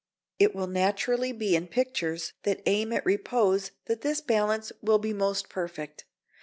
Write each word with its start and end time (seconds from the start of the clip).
It 0.39 0.55
will 0.55 0.65
naturally 0.65 1.31
be 1.31 1.55
in 1.55 1.67
pictures 1.67 2.33
that 2.41 2.63
aim 2.65 2.91
at 2.91 3.05
repose 3.05 3.69
that 3.85 4.01
this 4.01 4.19
balance 4.19 4.71
will 4.81 4.97
be 4.97 5.13
most 5.13 5.47
perfect. 5.47 6.05